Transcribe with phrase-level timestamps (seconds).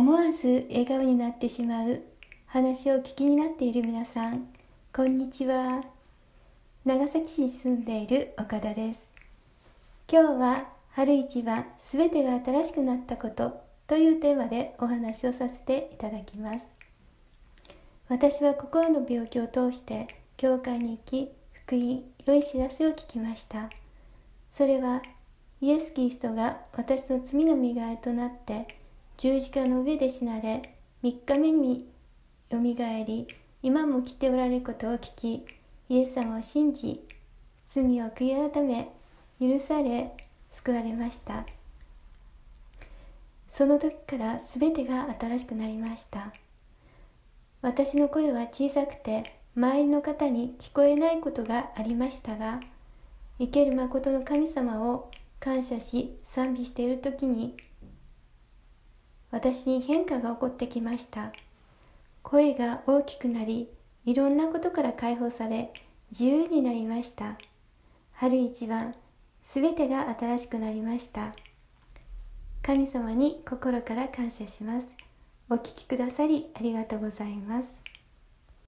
[0.00, 2.00] 思わず笑顔になってしまう。
[2.46, 4.48] 話を聞きになっている皆さん
[4.94, 5.84] こんにちは。
[6.86, 9.12] 長崎市に住んでいる岡田です。
[10.10, 16.64] 今日は春一番すべてが新しくなったことというテーマでお話をさせていただきます。
[18.08, 20.08] 私は心の病気を通して
[20.38, 23.68] 教会に行き福音良い知らせを聞きました。
[24.48, 25.02] それは
[25.60, 28.79] イエス・キリストが私の罪の身代わりとなって
[29.20, 31.86] 十字架の上で死なれ3日目に
[32.48, 33.28] よみがえり
[33.62, 35.44] 今も来ておられることを聞き
[35.90, 37.06] イエス様を信じ
[37.68, 38.90] 罪を悔い改め
[39.38, 40.16] 許され
[40.50, 41.44] 救われました。
[43.46, 46.32] その時から全てが新しくなりました。
[47.60, 52.60] 私の声は小さくて周りの方に聞こえないことがありましたが
[53.38, 57.58] 生ける誠の神様を感謝し賛美している時に
[59.30, 61.32] 私に変化が起こってきました。
[62.22, 63.68] 声が大きくなり
[64.04, 65.72] いろんなことから解放され
[66.10, 67.38] 自由になりました。
[68.12, 68.94] 春一番
[69.44, 71.32] すべてが新しくなりました。
[72.62, 74.86] 神様に心から感謝します。
[75.48, 77.89] お聴きくださりありがとうございます。